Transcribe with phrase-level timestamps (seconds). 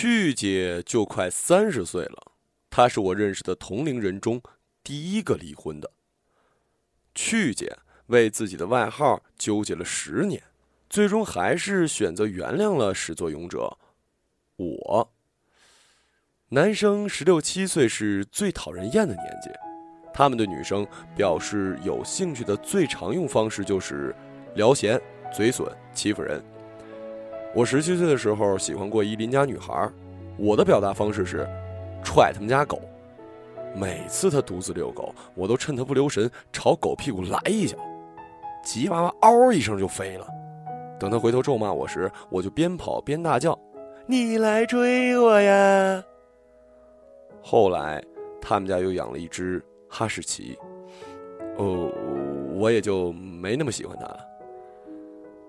[0.00, 2.30] 去姐就快三十岁了，
[2.70, 4.40] 她是我认识的同龄人中
[4.84, 5.90] 第一个离婚的。
[7.16, 7.76] 去姐
[8.06, 10.40] 为自己的外号纠结了十年，
[10.88, 13.76] 最终还是选择原谅了始作俑者
[14.54, 15.12] 我。
[16.50, 19.50] 男生十六七岁是最讨人厌的年纪，
[20.14, 20.86] 他们对女生
[21.16, 24.14] 表示有兴趣的最常用方式就是
[24.54, 24.96] 聊闲、
[25.34, 26.40] 嘴损、欺负人。
[27.54, 29.90] 我十七岁的时候喜欢过一邻家女孩，
[30.36, 31.48] 我的表达方式是
[32.04, 32.80] 踹他们家狗。
[33.74, 37.76] 每次他独自遛狗，我都趁他不留神朝狗屁股来一脚，
[38.62, 40.26] 吉娃娃嗷一声就飞了。
[41.00, 43.58] 等他回头咒骂我时，我就边跑边大叫
[44.06, 46.02] ：“你来追我呀！”
[47.42, 48.02] 后来，
[48.40, 50.58] 他们家又养了一只哈士奇，
[51.56, 51.90] 哦，
[52.54, 54.27] 我也就没那么喜欢它了。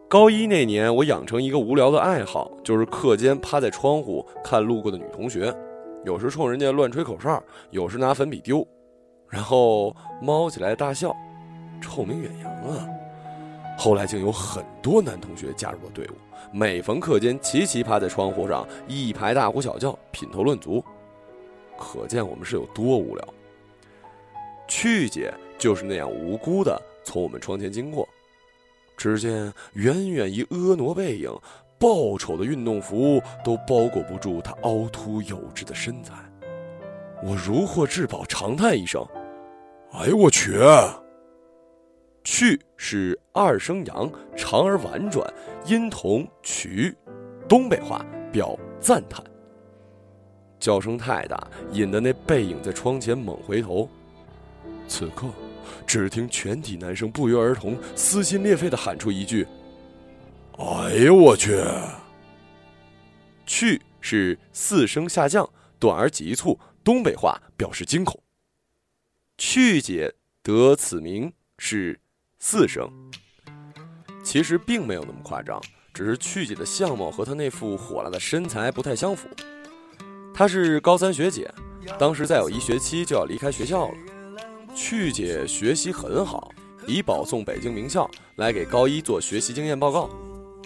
[0.09, 5.55] 高一那年，我养成一个无聊的爱好，就是课间趴在窗户看路过的女同学。
[6.03, 8.67] 有时冲人家乱吹口哨，有时拿粉笔丢，
[9.29, 11.15] 然后猫起来大笑，
[11.79, 12.87] 臭名远扬啊！
[13.77, 16.13] 后来竟有很多男同学加入了队伍，
[16.51, 20.83] 每逢课间齐齐趴在窗户上一排大呼小叫，品头论足，
[21.77, 23.23] 可见我们是有多无聊。
[24.67, 28.09] 去姐就是那样无辜的从我们窗前经过，
[28.99, 31.31] 只见远远一婀娜背影。
[31.79, 36.13] 爆丑的运动服都包裹不住她凹凸有致的身材，
[37.23, 39.01] 我如获至宝，长叹一声
[39.95, 40.59] ：“哎呦我去！”
[42.25, 45.25] 去是二声扬，长而婉转，
[45.65, 46.93] 音同曲，
[47.47, 49.23] 东北话表赞叹。
[50.59, 51.41] 叫声太大，
[51.71, 53.87] 引得那背影在窗前猛回头。
[54.85, 55.27] 此刻，
[55.85, 59.47] 只听全体男生不约而同、撕心裂肺的喊出一句。
[60.57, 61.63] 哎呦我去！
[63.45, 68.21] 去是四声下降，短而急促，东北话表示惊恐。
[69.37, 71.99] 去姐得此名是
[72.39, 72.89] 四声，
[74.23, 75.61] 其实并没有那么夸张，
[75.93, 79.27] 只是去姐的相貌和她那副火辣的身材不太相符。
[80.33, 81.49] 她是高三学姐，
[81.97, 83.97] 当时再有一学期就要离开学校了。
[84.75, 86.51] 去姐学习很好，
[86.87, 90.09] 以保送北京名校来给高一做学习经验报告。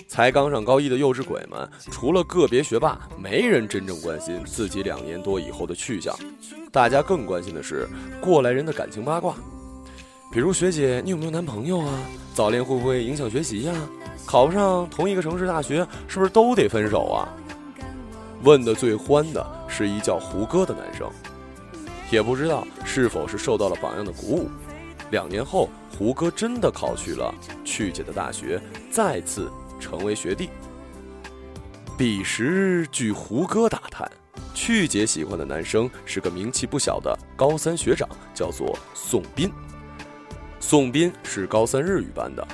[0.07, 6.15] 才刚上高一的幼稚鬼们，除了个别学霸，没人真正关心自己两年多以后的去向。
[6.71, 7.87] 大家更关心的是
[8.21, 9.35] 过来人的感情八卦，
[10.31, 11.99] 比如学姐你有没有男朋友啊？
[12.33, 13.73] 早恋会不会影响学习呀？
[14.25, 17.29] 考不上同一个城市大学是不是都得分手啊？
[18.43, 21.09] 问的最欢的是一叫胡歌的男生，
[22.13, 24.49] 也不知道是否是受到了榜样的鼓舞，
[25.09, 27.33] 两年后胡歌真的考去了
[27.65, 29.51] 去姐的大学，再次。
[29.79, 30.49] 成为学弟。
[31.97, 34.09] 彼时，据胡歌打探，
[34.53, 39.51] 去姐喜欢的男生是个名气不小的高三学长，叫做宋斌。
[40.61, 42.47] 宋斌是高三日语班的，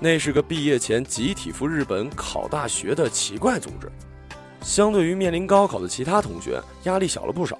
[0.00, 3.92] 那是个毕业前集体赴日本考大学的奇怪组织。
[4.62, 7.58] 相对于面临高考的其他同学，压力小了不少。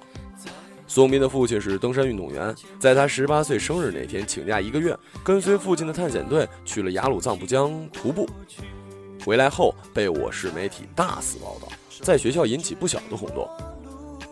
[0.95, 8.25] 宋斌的父亲是登山运动员，在他十八岁生日那天请假一个月，跟随父亲的探险队去了雅鲁藏布江徒步。
[9.25, 11.67] 回来后被我市媒体大肆报道，
[12.01, 13.45] 在学校引起不小的轰动。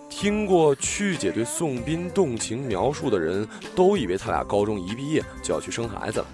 [0.09, 3.45] 听过曲姐对宋斌动情描述的人
[3.75, 6.25] 都以为他俩高中一毕业就要去生孩子了，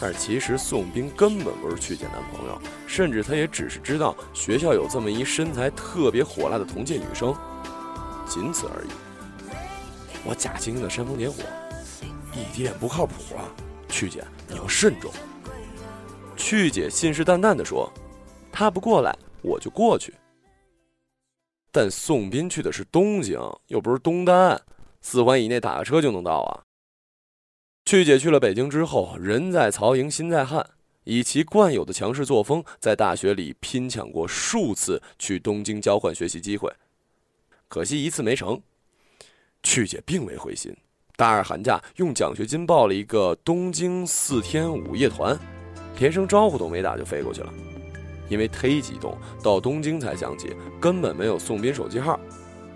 [0.00, 7.32] 但是其实宋斌根本不是曲姐男朋友，甚至他也只是知道学校有这么一身材特别火辣的同届女生，
[8.26, 8.88] 仅此而已。
[10.28, 11.42] 我假惺惺的煽风点火，
[12.34, 13.48] 一点不靠谱啊！
[13.88, 15.10] 曲姐，你要慎重。
[16.36, 17.90] 曲姐信誓旦旦地说
[18.52, 20.12] ：“他不过来，我就过去。”
[21.72, 24.60] 但宋斌去的是东京，又不是东单，
[25.00, 26.60] 四环以内打个车就能到啊。
[27.86, 30.68] 曲姐去了北京之后，人在曹营心在汉，
[31.04, 36.70] 以其惯有的强势作风，在大学里拼抢过数次去东京交换学习机会，
[37.66, 38.60] 可惜一次没成。
[39.68, 40.74] 去姐并未灰心，
[41.14, 45.38] 大二寒假用奖学金报了一个东京四天五夜团。
[45.98, 47.52] 连声招呼都没打就飞过去了，
[48.30, 52.18] 因为忒激动，到东京才想起根本没有宋斌手机号，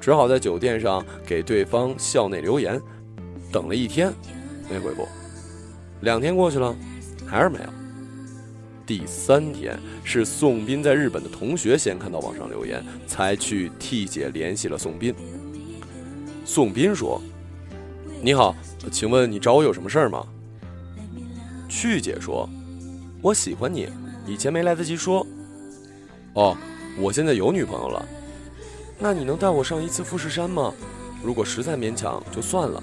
[0.03, 2.79] 只好在酒店上给对方校内留言，
[3.51, 4.13] 等了一天
[4.69, 5.09] 没回复，
[6.03, 6.77] 两天过去了
[7.27, 7.65] 还是没有。
[8.85, 15.15] 第三天是宋斌在日本的同学先看到网上留言，才去替姐联系了宋斌。
[16.45, 17.21] 宋斌说
[18.21, 18.55] ：“你好，
[18.91, 20.27] 请问你找我有什么事儿吗？”
[21.69, 22.49] 去姐说。
[23.23, 23.89] 我喜欢你，
[24.27, 25.25] 以前没来得及说。
[26.35, 26.57] 哦，
[26.99, 28.05] 我现在有女朋友了。
[28.99, 30.73] 那你能带我上一次富士山吗？
[31.23, 32.83] 如果实在勉强，就算了。”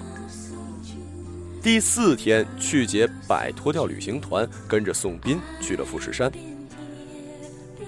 [1.62, 6.32] 第四天，去姐摆脱掉旅行团，跟着宋斌去了富士山。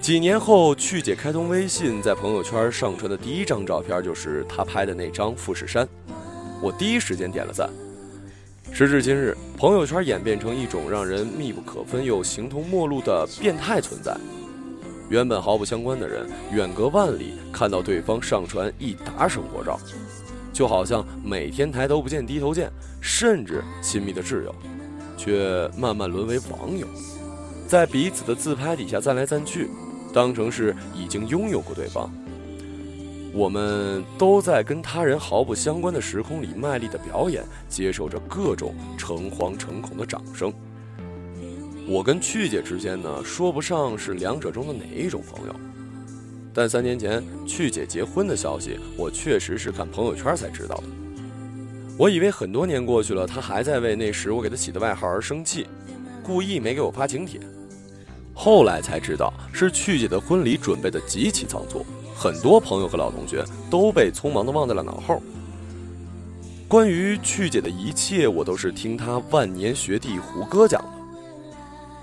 [0.03, 5.87] 几年后，趣姐开通微信，在朋友圈上传的第一张照片就是她拍的那张富士山。
[6.61, 7.69] 我第一时间点了赞。
[8.73, 14.13] 时至今日，朋友圈演变成一种让人密不可分又形同陌路的变态存在。
[15.07, 19.79] 原本毫不相关的人，远隔万里看到对方上传一沓生活照，
[20.51, 24.53] 就好像每天抬头不见低头见，甚至亲密的挚友，
[25.15, 26.85] 却慢慢沦为网友，
[27.65, 29.69] 在彼此的自拍底下赞来赞去。
[30.13, 32.09] 当成是已经拥有过对方，
[33.33, 40.53] 我们都在跟他人毫不相关的时空里卖力的表演，接受着各种诚惶诚恐的掌声。
[41.87, 45.55] 我跟曲姐之间呢，说不上是两者中的哪一种朋友，
[46.53, 50.83] 但三年前曲姐结婚的消息，我确实是看朋友圈才知道的。
[51.97, 55.67] 我以为很多年过去了，她还在为那时我给她起的外号而生气，
[56.23, 57.39] 故意没给我发请帖。
[58.33, 61.85] 后来才知道，是去姐的婚礼准备的极其仓促，
[62.15, 65.21] 很多朋友和老同学都被匆忙的忘在了脑后。
[66.67, 70.89] 关于去姐的一切，我都是听他万年学弟胡歌讲的。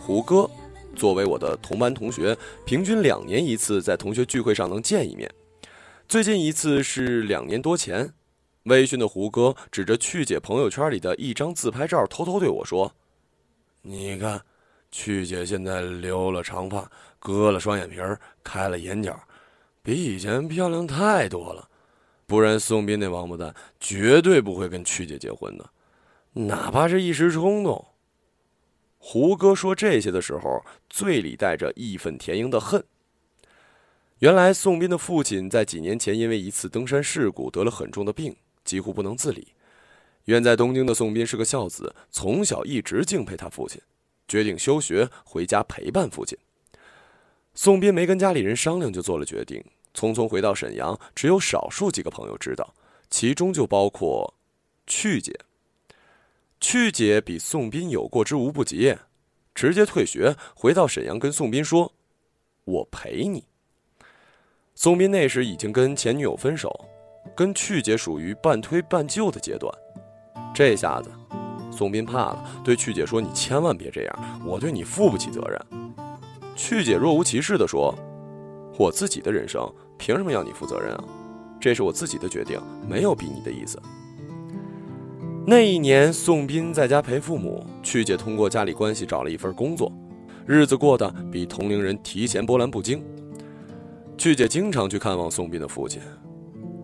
[0.00, 0.48] 胡歌，
[0.94, 5.28] 作为我的同班同学，平均两年一次在同学聚会上能见一面。
[6.08, 8.12] 最近一次是两年多前，
[8.64, 12.92] 微醺的胡歌指着去姐朋友圈里的一张自拍照，偷偷对我说
[13.82, 14.40] ：“你看。”
[14.90, 19.18] 曲姐现在留了长发，割了双眼皮儿，开了眼角，
[19.82, 21.68] 比以前漂亮太多了。
[22.26, 25.70] 不然宋斌那王八蛋绝对不会跟曲姐结婚的，
[26.32, 27.86] 哪怕是一时冲动。
[28.98, 32.84] 胡歌说这些的时候，嘴里带着义愤填膺的恨。
[34.18, 39.54] 原来宋斌的父亲在几年前因为一次登山事故得了很重的病，几乎不能自理。
[40.26, 43.80] 远在东京的宋斌是个孝子，从小一直敬佩他父亲。
[44.30, 46.38] 决定休学回家陪伴父亲。
[47.52, 49.62] 宋斌没跟家里人商量就做了决定，
[49.92, 50.98] 匆匆回到沈阳。
[51.16, 52.72] 只有少数几个朋友知道，
[53.10, 54.32] 其中就包括
[54.86, 55.36] 去姐。
[56.60, 58.96] 去姐比宋斌有过之无不及，
[59.52, 61.92] 直接退学回到沈阳，跟宋斌说
[62.64, 63.44] ：“我陪你。”
[64.76, 66.88] 宋斌那时已经跟前女友分手，
[67.34, 69.74] 跟去姐属于半推半就的阶段。
[70.54, 71.10] 这下子。
[71.80, 75.58] 宋斌怕了，对曲姐说：“你千万别这样，我对你负不起责任。”
[76.54, 77.94] 曲姐若无其事地说
[78.76, 79.66] ：“我自己的人生
[79.96, 81.04] 凭什么要你负责任啊？
[81.58, 83.80] 这是我自己的决定，没有逼你的意思。”
[85.48, 89.90] 那一年，宋斌在家陪父母，曲姐通过家里关系找了一份工作，
[90.44, 93.02] 日子过得比同龄人提前波澜不惊。
[94.18, 95.98] 曲姐经常去看望宋斌的父亲，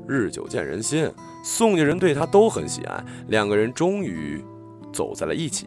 [0.08, 1.06] 日久见人心，
[1.44, 4.42] 宋家人对他都很喜爱，两个人终于。
[4.96, 5.66] 走在了一起。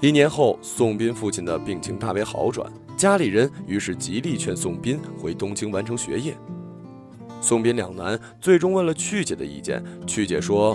[0.00, 6.34] 一年后，宋斌父亲的病情大为好转，家里人于是极力劝宋斌回东京完成学业。
[7.38, 9.84] 宋斌两难，最终问了曲姐的意见。
[10.06, 10.74] 曲姐说：“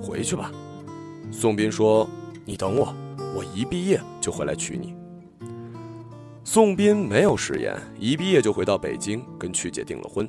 [0.00, 0.52] 回去吧。”
[1.32, 2.08] 宋斌说
[2.46, 2.94] ：“你等我，
[3.34, 4.94] 我一毕业就回来娶你。”
[6.44, 10.28] 宋斌没有食言，一毕业就回到北京跟曲姐订了婚，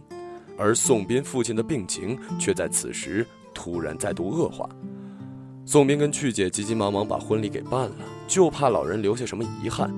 [0.57, 4.69] 而宋斌父亲的病情却在此时突然再度恶化。
[5.65, 7.95] 宋斌跟曲姐急急忙忙把婚礼给办了，
[8.27, 9.93] 就怕老人留下什么遗憾。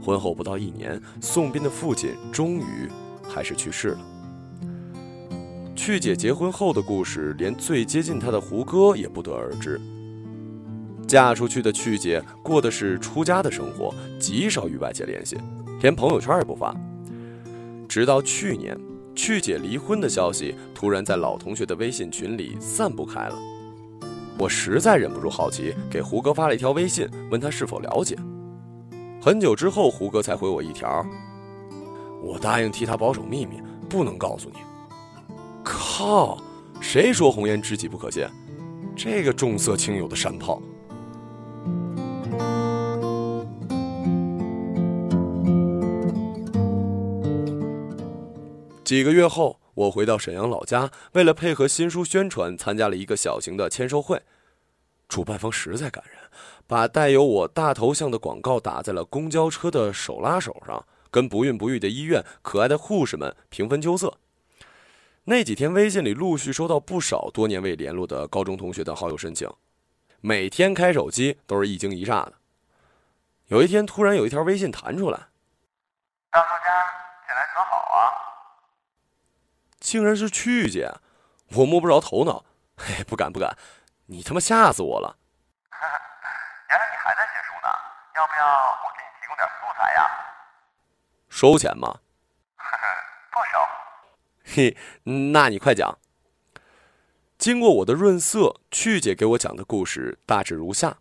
[0.00, 2.88] 婚后不到一年，宋斌的父亲终于
[3.28, 3.98] 还是去世了。
[5.76, 9.80] 曲姐结婚后的故事，连最接近她的胡歌也不得而知。
[11.06, 15.36] 嫁出去的曲姐过的是出家的生活，极少与外界联系，
[15.82, 16.74] 连朋友圈也不发。
[17.88, 18.78] 直到去年，
[19.14, 23.36] 曲姐离婚的消息突然在老同学的微信群里散布开了。
[24.38, 28.16] 我实在忍不住好奇，给胡歌发了一条微信，问他是否了解。
[29.20, 31.06] 很久之后，胡歌才回我一条
[32.20, 34.56] ：“我答应替他保守秘密，不能告诉你。”
[35.62, 36.38] 靠！
[36.80, 38.28] 谁说红颜知己不可见？
[38.96, 40.60] 这个重色轻友的山炮。
[48.82, 49.61] 几个月后。
[49.74, 54.22] 我回到沈阳老家，为了配合新书宣传，参加了一个小型的签售会。
[55.08, 56.30] 主办方实在感人，
[56.66, 64.18] 把带有我大头像的广告打在了公交车的手拉手上，跟不孕不育的医院、可爱的护士们平分秋色。
[65.24, 69.48] 那几天，微信里陆续收到不少多年未联络的高中同学的好友申请，
[70.20, 72.34] 每天开手机都是一惊一乍的。
[73.48, 75.28] 有一天，突然有一条微信弹出来
[76.32, 76.84] ：“张作家，
[77.26, 77.96] 近来可好啊？”
[79.82, 80.94] 竟然是去姐，
[81.56, 82.44] 我摸不着头脑。
[82.78, 83.58] 嘿，不敢不敢，
[84.06, 85.18] 你他妈吓死我了！
[86.70, 87.68] 原来你还在写书呢，
[88.14, 90.08] 要不要我给你提供点素材呀？
[91.28, 91.98] 收钱吗？
[92.56, 92.86] 呵呵，
[93.32, 94.54] 不收。
[94.54, 94.76] 嘿，
[95.32, 95.98] 那你快讲。
[97.36, 100.98] 经过我的润色，曲姐给我讲的故事大致如下：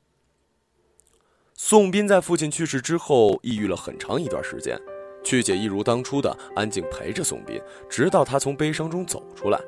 [1.55, 4.77] 宋斌在父亲去世之后，抑郁了很长一段时间。
[5.23, 9.59] 曲姐一如当初的安静陪着宋斌，直到他从悲伤中走出来。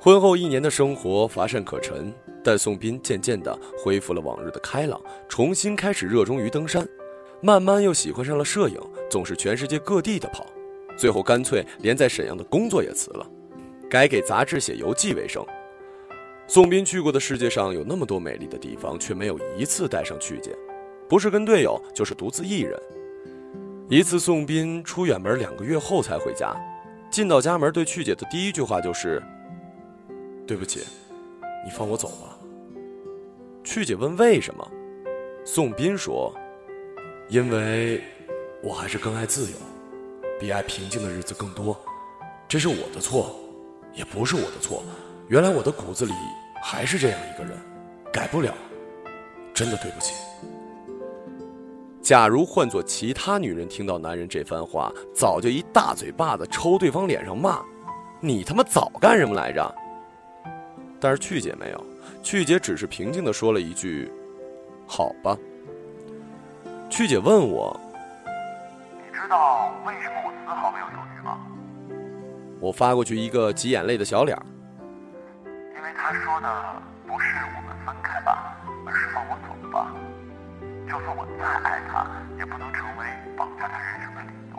[0.00, 2.12] 婚后一年的生活乏善可陈，
[2.42, 6.84] 但宋斌渐渐地恢复了往日的开朗，重新开始热衷于登山，
[7.40, 10.44] 慢慢又喜欢上了摄影，总是全世界各地的跑，
[10.96, 13.24] 最后干脆连在沈阳的工作也辞了，
[13.88, 15.44] 改给杂志写游记为生。
[16.48, 20.50] 宋斌去过的世界上有那么多美丽的地方，却没有一次带上去姐，
[21.08, 22.76] 不是跟队友，就是独自一人。
[23.92, 26.56] 一次，宋斌出远门两个月后才回家，
[27.10, 29.22] 进到家门，对去姐的第一句话就是
[30.48, 30.86] ：“对不起，
[31.62, 32.34] 你放我走吧。”
[33.62, 34.66] 去姐问为什么，
[35.44, 36.34] 宋斌说
[37.28, 38.02] ：“因为
[38.62, 39.58] 我还是更爱自由，
[40.40, 41.78] 比爱平静的日子更多。
[42.48, 43.36] 这是我的错，
[43.92, 44.82] 也不是我的错。
[45.28, 46.14] 原来我的骨子里
[46.62, 47.58] 还是这样一个人，
[48.10, 48.54] 改不了。
[49.52, 50.14] 真的对不起。”
[52.02, 57.62] 假如换做其他女人听到男人这番话，早就一大嘴巴子抽对方脸上骂
[58.18, 59.72] ：“你他妈早干什么来着？”
[61.00, 61.86] 但是去姐没有，
[62.20, 64.10] 去姐只是平静的说了一句
[64.84, 65.38] ：“好吧。”
[66.90, 67.78] 去姐问我
[68.98, 71.38] ：“你知道为什么我丝毫没有犹豫吗？”
[72.58, 74.42] 我发过去一个挤眼泪的小脸儿
[75.44, 79.94] 因为他说的不是我们分开吧，而是放我走吧。
[80.92, 82.06] 就算我再爱他，
[82.36, 84.58] 也不能成为绑架他人生的理由。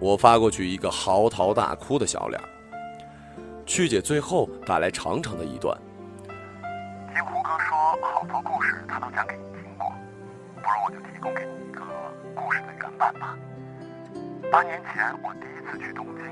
[0.00, 2.42] 我发过去一个嚎啕大哭的小脸。
[3.64, 5.78] 曲姐最后打来长长的一段。
[7.14, 9.92] 听胡歌说，好多故事他都讲给你听过，
[10.56, 11.80] 不如我就提供给你一个
[12.34, 13.36] 故事的原版吧。
[14.50, 16.24] 八年前我第一次去东京，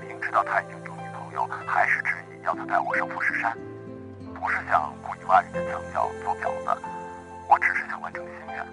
[0.00, 3.52] 明知道他已经有女朋友，还是执意要他带我上富士山，
[4.32, 6.80] 不是想故意挖人家墙角做婊子。
[8.16, 8.64] 成心愿，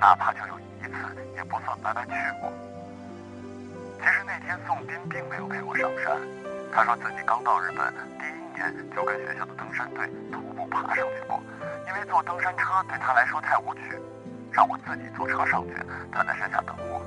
[0.00, 0.92] 哪怕就有一次，
[1.36, 2.10] 也不算白白去
[2.40, 2.52] 过。
[4.00, 6.18] 其实那天宋斌并没有陪我上山，
[6.72, 11.40] 他说自己刚到日本，第一年就跟学校的登山队徒步爬上去过，
[11.86, 13.80] 因为坐登山车对他来说太无趣，
[14.52, 15.74] 让我自己坐车上去，
[16.10, 17.00] 他在山下等我。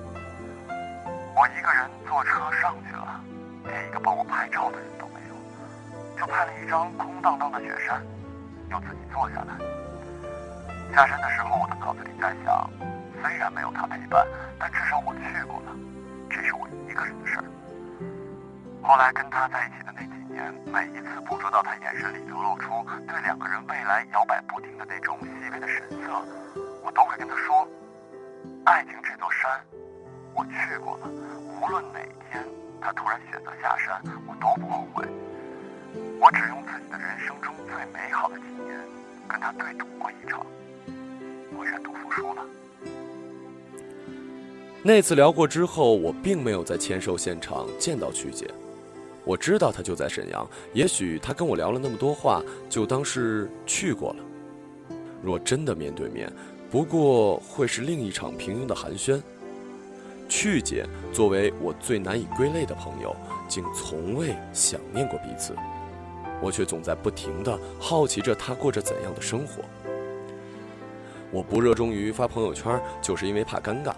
[1.35, 3.19] 我一个人坐车上去了，
[3.65, 8.01] 连一个帮我拍照的人都没有，就拍了一张空荡荡的雪山，
[8.69, 9.53] 又自己坐下来。
[10.93, 12.69] 下山的时候，我的脑子里在想，
[13.21, 14.25] 虽然没有他陪伴，
[14.59, 15.71] 但至少我去过了，
[16.29, 17.45] 这是我一个人的事儿。
[18.83, 26.21] 后来跟他在一起的那几年，每一次捕捉到他眼神里流露出对两个人未来摇摆不定的那种细微的神色，
[26.83, 27.65] 我都会跟他说
[28.65, 29.49] ：“爱情这座山，
[30.33, 31.07] 我去过了。
[31.61, 32.43] 无论哪天
[32.81, 35.07] 他突然选择下山，我都不后悔。
[36.19, 38.77] 我只用自己的人生中最美好的几年，
[39.27, 40.45] 跟他对赌过一场。”
[41.57, 42.45] 我愿赌服输了。
[44.83, 48.49] 那次聊过之后，我并没有在签售现场见到曲姐。
[49.23, 54.23] 我知道她就在沈阳，也许她跟我聊了那么多话，就当是去过了。
[55.21, 56.31] 若真的面对面，
[56.71, 59.21] 不过会是另一场平庸的寒暄。
[60.27, 63.15] 曲姐作为我最难以归类的朋友，
[63.47, 65.53] 竟从未想念过彼此，
[66.41, 69.61] 我却总在不停的好奇着她过着怎样的生活。
[71.31, 73.93] 我不热衷于发朋友圈，就是因为怕尴尬。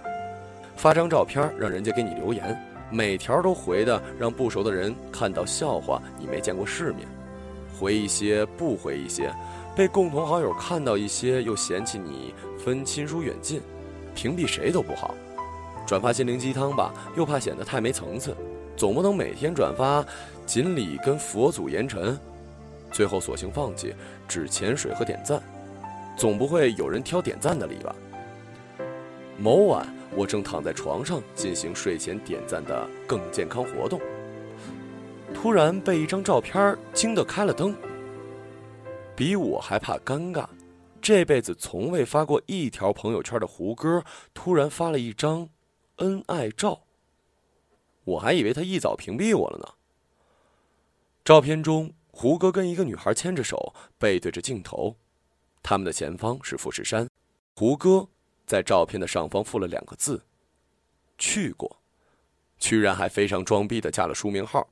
[0.75, 2.57] 发张照片让人家给你留言，
[2.91, 7.07] 每条都回的让不熟的人看到笑话，你没见过世面。
[7.79, 9.33] 回一些不回一些，
[9.75, 13.61] 被共同好友看到一些又嫌弃你分亲疏远近，
[14.13, 15.15] 屏蔽谁都不好。
[15.87, 18.35] 转发心灵鸡汤吧，又怕显得太没层次，
[18.77, 20.05] 总不能每天转发
[20.45, 22.17] 锦鲤跟佛祖言尘，
[22.91, 23.93] 最后索性放弃，
[24.27, 25.41] 只潜水和点赞。
[26.15, 27.95] 总不会有人挑点赞的理吧？
[29.37, 33.99] 某晚，我正躺在床上进行睡前点赞的更健康活动，
[35.33, 37.75] 突然被一张照片惊得开了灯。
[39.15, 40.47] 比我还怕尴尬，
[41.01, 44.03] 这辈子从未发过一条朋友圈的胡歌
[44.33, 45.49] 突然发了一张
[45.97, 46.83] 恩爱照。
[48.03, 49.67] 我还以为他一早屏蔽我了呢。
[51.25, 54.95] 照片中，胡歌跟一个女孩牵着手，背对着镜头。
[55.63, 57.09] 他们的前方是富士山，
[57.55, 58.07] 胡歌
[58.45, 60.23] 在照片的上方附了两个字
[61.17, 61.79] ：“去过。”
[62.59, 64.69] 居然还非常装逼的加了书名号。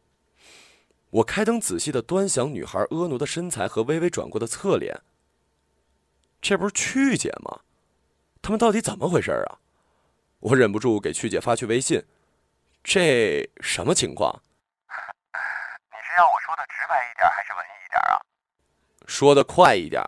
[1.09, 5.01] 我开灯仔细的端详女孩婀娜的身材和微微转过的侧脸。
[6.41, 7.61] 这不是曲姐吗？
[8.41, 9.59] 他们到底怎么回事啊？
[10.39, 12.03] 我忍不住给曲姐发去微信，
[12.83, 14.41] 这什么情况？
[14.87, 18.15] 你是要我说的直白一点，还是文艺一点啊？
[19.05, 20.01] 说的快一点。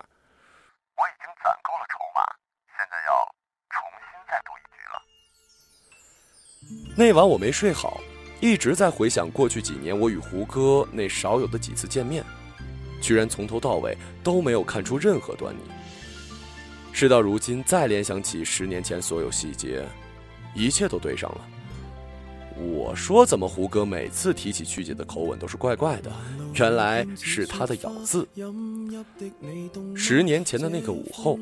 [6.95, 7.99] 那晚我没睡好，
[8.39, 12.23] 一直在回想过去几年我与胡歌那少有的几次见面，
[13.01, 15.61] 居然从头到尾都没有看出任何端倪。
[16.91, 19.83] 事到如今，再联想起十年前所有细节。
[20.53, 21.41] 一切都对上了。
[22.55, 26.11] 我说：“怎么胡歌每次提起曲姐的口吻都是怪怪的？”
[26.55, 28.27] 原来是他的咬字。
[29.95, 31.39] 十年前的那个午后，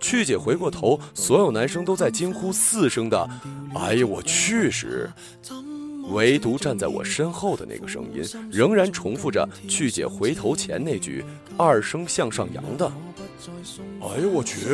[0.00, 3.28] 曲姐回过头，所有男生都在惊呼四声的
[3.76, 5.10] “哎呀，我去！”时，
[6.10, 11.22] 唯独站在我身后的那个声音，仍然重复着曲姐回头前那句
[11.58, 12.90] 二声向上扬的
[14.00, 14.68] “哎呀，我去！”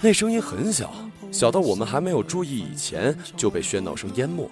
[0.00, 0.90] 那声音很小。
[1.30, 4.50] 小到我们还没有注意以前就被喧闹声淹没。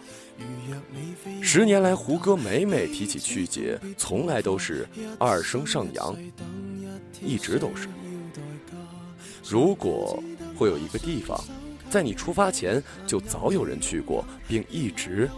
[1.43, 4.87] 十年来，胡歌每每提起曲姐，从来都是
[5.19, 6.17] 二声上扬，
[7.21, 7.89] 一直都是。
[9.49, 10.23] 如果
[10.57, 11.43] 会有一个地方，
[11.91, 15.29] 在你出发前就早有人去过，并一直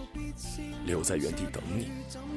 [0.84, 1.88] 留在原地等你。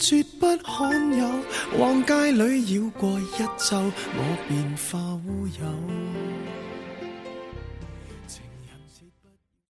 [0.00, 1.28] 绝不罕有，
[1.78, 6.29] 往街里绕过一周，我便化乌有。